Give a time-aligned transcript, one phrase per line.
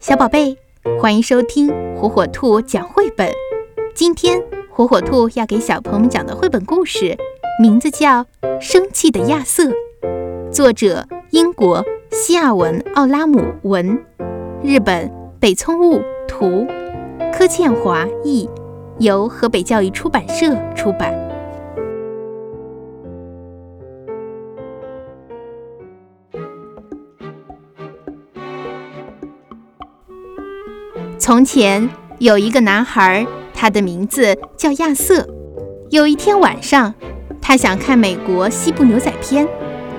[0.00, 0.56] 小宝贝，
[1.00, 3.28] 欢迎收听火火兔讲绘本。
[3.96, 4.40] 今天
[4.70, 7.16] 火火兔要给小朋友们讲的绘本故事，
[7.60, 8.22] 名字叫
[8.60, 9.64] 《生气的亚瑟》，
[10.52, 13.98] 作者英国西亚文·奥拉姆文，
[14.62, 15.10] 日本
[15.40, 16.64] 北村悟图，
[17.32, 18.48] 柯倩华译，
[19.00, 21.27] 由河北教育出版社出版。
[31.18, 31.90] 从前
[32.20, 35.28] 有一个男孩，他的名字叫亚瑟。
[35.90, 36.94] 有一天晚上，
[37.42, 39.46] 他想看美国西部牛仔片，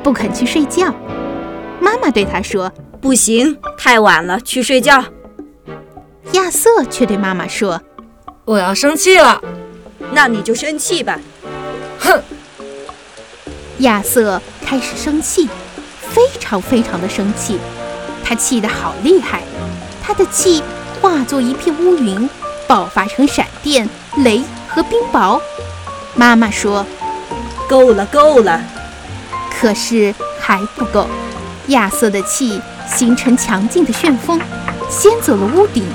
[0.02, 0.94] 不肯去睡觉。
[1.82, 5.04] 妈妈对他说：“不行，太晚了，去睡觉。”
[6.34, 7.82] 亚瑟却对妈妈说
[8.46, 9.42] ：“我要生气了。”
[10.14, 11.20] 那你就生气吧。
[12.00, 12.22] 哼！
[13.80, 15.50] 亚瑟开始生气，
[16.00, 17.60] 非常非常的生气。
[18.24, 19.42] 他气得好厉害，
[20.02, 20.64] 他的气。
[21.02, 22.30] 化作一片乌云，
[22.68, 25.40] 爆发成闪电、雷和冰雹。
[26.16, 26.86] 妈妈说
[27.70, 28.62] ：“够了，够了。”
[29.50, 31.08] 可是还不够。
[31.68, 34.40] 亚瑟的气形成强劲的旋风，
[34.90, 35.86] 掀走了屋顶，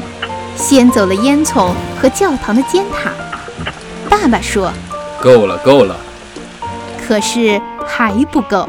[0.57, 3.11] 掀走了烟囱和教堂的尖塔。
[4.09, 4.73] 爸爸说
[5.21, 5.97] ：“够了，够了。”
[7.07, 8.69] 可是还不够。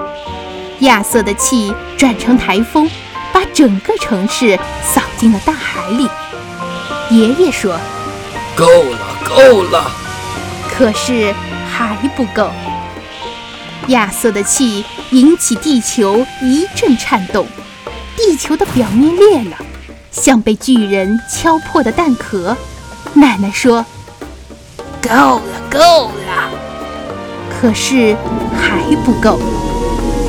[0.80, 2.90] 亚瑟的气转成台风，
[3.36, 6.10] 把整个城市扫进了大海里。
[7.10, 7.78] 爷爷说
[8.56, 9.92] ：“够了，够了。”
[10.72, 11.36] 可是
[11.70, 12.50] 还不够。
[13.88, 17.46] 亚瑟的气引起地球一阵颤动，
[18.16, 19.58] 地球的表面裂了，
[20.12, 22.56] 像被巨人敲破的蛋壳。
[23.16, 23.86] 奶奶说
[25.04, 26.50] ：“够了，够了。”
[27.52, 28.16] 可是
[28.58, 29.38] 还不够。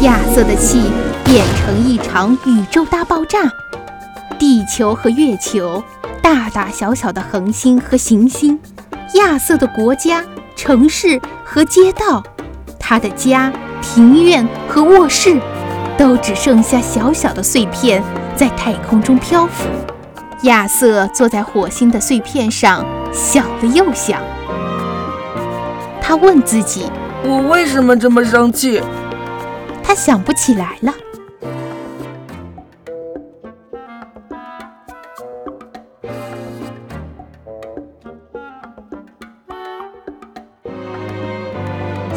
[0.00, 0.90] 亚瑟的气
[1.26, 3.40] 变成一场宇宙大爆炸，
[4.38, 5.82] 地球和月球。
[6.22, 8.56] 大大小小的恒星和行星，
[9.14, 10.24] 亚瑟的国家、
[10.56, 12.22] 城市和街道，
[12.78, 15.36] 他的家、庭院和卧室，
[15.98, 18.02] 都只剩下小小的碎片
[18.36, 19.64] 在太空中漂浮。
[20.42, 24.20] 亚瑟坐在火星的碎片上，想了又想。
[26.00, 26.86] 他问自己
[27.26, 28.80] ：“我为什么这么生气？”
[29.82, 30.94] 他想不起来了。